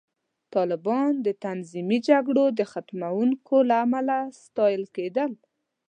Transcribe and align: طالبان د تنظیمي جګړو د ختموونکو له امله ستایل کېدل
طالبان 0.53 1.11
د 1.25 1.27
تنظیمي 1.45 1.99
جګړو 2.09 2.43
د 2.59 2.61
ختموونکو 2.71 3.55
له 3.69 3.75
امله 3.85 4.17
ستایل 4.43 4.83
کېدل 4.95 5.31